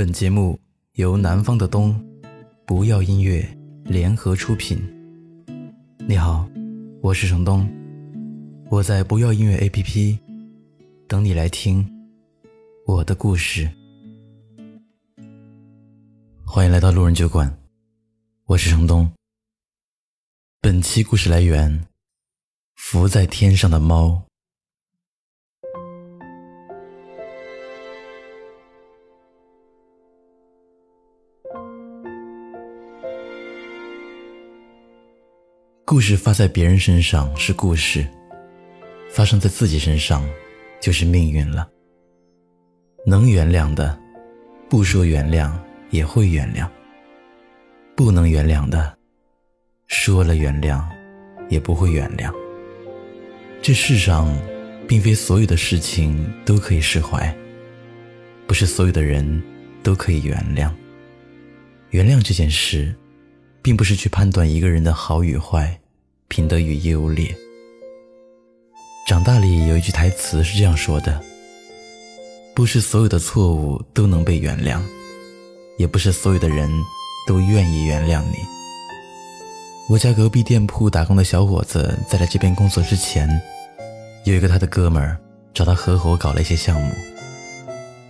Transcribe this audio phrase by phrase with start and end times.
[0.00, 0.58] 本节目
[0.94, 1.94] 由南方的冬
[2.64, 3.46] 不要音乐
[3.84, 4.80] 联合出品。
[6.08, 6.48] 你好，
[7.02, 7.68] 我是程东，
[8.70, 10.18] 我在不要音乐 APP
[11.06, 11.86] 等你来听
[12.86, 13.70] 我的故事。
[16.46, 17.54] 欢迎来到路人酒馆，
[18.46, 19.06] 我是程东。
[20.62, 21.86] 本期故事来源：
[22.74, 24.29] 浮在天上的猫。
[35.90, 38.06] 故事发在别人身上是故事，
[39.10, 40.24] 发生在自己身上
[40.80, 41.68] 就是命运了。
[43.04, 43.98] 能原谅的，
[44.68, 45.52] 不说原谅
[45.90, 46.64] 也会原谅；
[47.96, 48.96] 不能原谅的，
[49.88, 50.80] 说了原谅
[51.48, 52.32] 也不会原谅。
[53.60, 54.32] 这世上，
[54.86, 57.36] 并非所有的事情都可以释怀，
[58.46, 59.42] 不是所有的人
[59.82, 60.70] 都可以原谅。
[61.88, 62.94] 原谅这件事，
[63.62, 65.78] 并不是去判断一个人的好与坏。
[66.28, 67.36] 品德与优劣。
[69.08, 71.20] 长大里有一句台词是这样说的
[72.54, 74.80] ：“不是所有的错误都能被原谅，
[75.76, 76.70] 也不是所有的人
[77.26, 78.36] 都愿意原谅你。”
[79.90, 83.28] 我家隔壁店铺打工的小伙子在来这边工作之前，
[84.24, 85.18] 有一个他的哥们儿
[85.52, 86.94] 找他合伙搞了一些项目。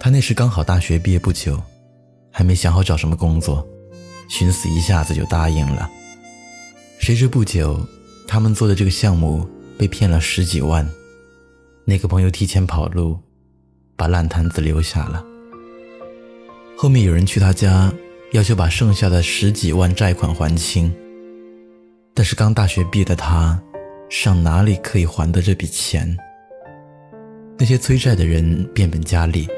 [0.00, 1.62] 他那时刚好大学毕业不久，
[2.32, 3.64] 还没想好找什么工作，
[4.28, 5.90] 寻思一下子就答应了。
[7.00, 7.84] 谁知不久。
[8.30, 9.48] 他们做的这个项目
[9.78, 10.86] 被骗了十几万，
[11.86, 13.18] 那个朋友提前跑路，
[13.96, 15.24] 把烂摊子留下了。
[16.76, 17.90] 后面有人去他家，
[18.32, 20.94] 要求把剩下的十几万债款还清，
[22.12, 23.58] 但是刚大学毕业的他，
[24.10, 26.14] 上哪里可以还得这笔钱？
[27.58, 29.48] 那些催债的人变本加厉，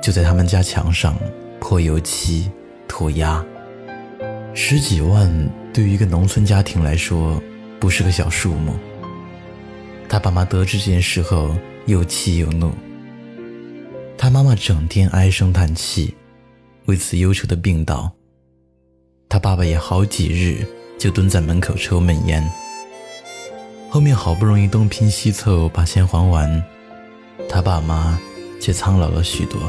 [0.00, 1.18] 就在他们家墙上
[1.58, 2.48] 泼油漆、
[2.86, 3.44] 涂鸦。
[4.58, 5.30] 十几万
[5.70, 7.40] 对于一个农村家庭来说，
[7.78, 8.74] 不是个小数目。
[10.08, 12.72] 他爸妈得知这件事后，又气又怒。
[14.16, 16.14] 他妈妈整天唉声叹气，
[16.86, 18.10] 为此忧愁的病倒。
[19.28, 20.66] 他爸爸也好几日
[20.98, 22.42] 就蹲在门口抽闷烟。
[23.90, 26.64] 后面好不容易东拼西凑把钱还完，
[27.46, 28.18] 他爸妈
[28.58, 29.60] 却苍老了许多。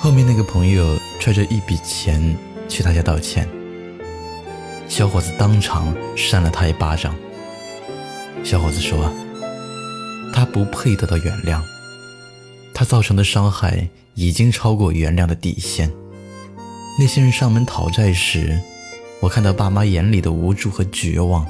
[0.00, 2.34] 后面那个朋友揣着一笔钱
[2.68, 3.48] 去他家道歉。
[4.88, 7.14] 小伙子当场扇了他一巴掌。
[8.42, 9.10] 小伙子说
[10.32, 11.60] ：“他不配得到原谅，
[12.74, 15.90] 他造成的伤害已经超过原谅的底线。
[16.98, 18.60] 那些人上门讨债时，
[19.20, 21.46] 我看到爸妈眼里的无助和绝望，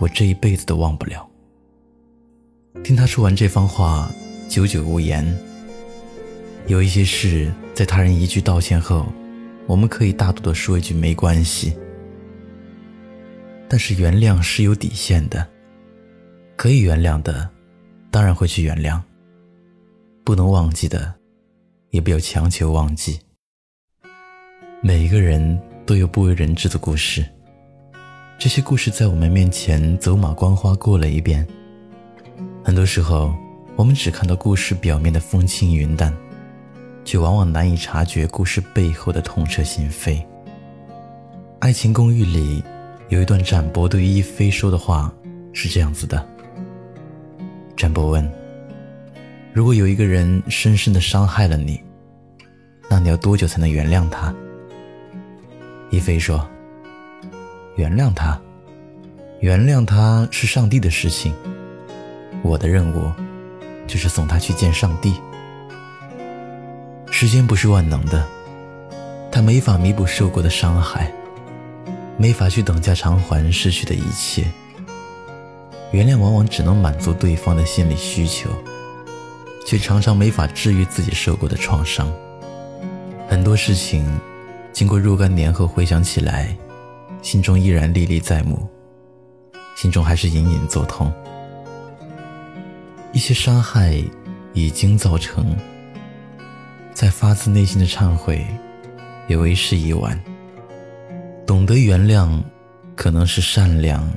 [0.00, 1.28] 我这一辈子都忘不了。”
[2.82, 4.10] 听他说完这番话，
[4.48, 5.38] 久久无言。
[6.66, 9.06] 有一些事，在他人一句道歉后，
[9.66, 11.76] 我们可以大度地说一句“没关系”。
[13.68, 15.48] 但是原谅是有底线的，
[16.56, 17.48] 可以原谅的，
[18.10, 19.00] 当然会去原谅；
[20.24, 21.14] 不能忘记的，
[21.90, 23.18] 也不要强求忘记。
[24.82, 27.24] 每一个人都有不为人知的故事，
[28.38, 31.46] 这些故事在我们面前走马观花过了一遍。
[32.62, 33.34] 很多时候，
[33.74, 36.14] 我们只看到故事表面的风轻云淡，
[37.04, 40.16] 却往往难以察觉故事背后的痛彻心扉。
[41.60, 42.62] 《爱情公寓》里。
[43.08, 45.12] 有一段展博对一菲说的话
[45.52, 46.26] 是这样子的：
[47.76, 48.26] 展博问，
[49.52, 51.78] 如果有一个人深深的伤害了你，
[52.88, 54.34] 那你要多久才能原谅他？
[55.90, 56.48] 一菲说：
[57.76, 58.40] 原谅他，
[59.40, 61.34] 原谅他是上帝的事情，
[62.42, 63.12] 我的任务
[63.86, 65.16] 就是送他去见上帝。
[67.24, 68.26] 时间不是万能的，
[69.30, 71.08] 它没法弥补受过的伤害。
[72.16, 74.50] 没法去等价偿还失去的一切，
[75.92, 78.50] 原谅往往只能满足对方的心理需求，
[79.64, 82.12] 却常常没法治愈自己受过的创伤。
[83.28, 84.04] 很多事情，
[84.72, 86.52] 经过若干年后回想起来，
[87.22, 88.68] 心中依然历历在目，
[89.76, 91.12] 心中还是隐隐作痛。
[93.12, 94.02] 一些伤害
[94.54, 95.56] 已经造成，
[97.02, 98.46] 再发自内心的忏悔，
[99.26, 100.16] 也为时已晚。
[101.44, 102.40] 懂得原谅，
[102.94, 104.08] 可能是善良，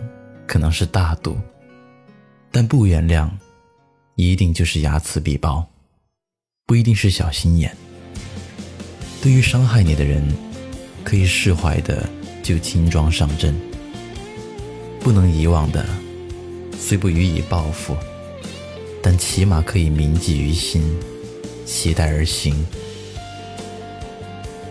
[0.46, 1.36] 可能是大度，
[2.52, 3.28] 但不原谅，
[4.14, 5.68] 一定就是睚眦必报，
[6.68, 7.76] 不一定是小心眼。
[9.20, 10.24] 对于伤害你的人，
[11.04, 12.08] 可以释怀的
[12.44, 13.52] 就轻装上阵；
[15.00, 15.84] 不能遗忘的，
[16.78, 17.98] 虽不予以报复，
[19.02, 20.84] 但起码可以铭记于心，
[21.66, 22.66] 携带而行。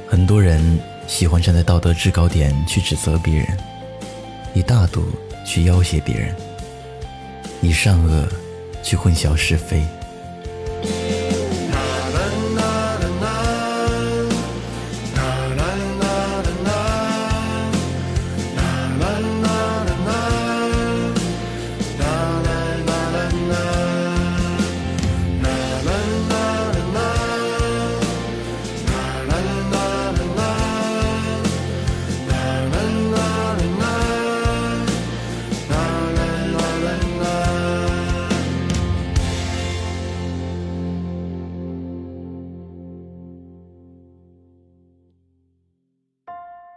[0.06, 3.46] 很多人喜欢站在道德制高点去指责别人，
[4.54, 5.04] 以大度
[5.44, 6.34] 去要挟别人，
[7.60, 8.28] 以善恶
[8.82, 9.82] 去混淆是非。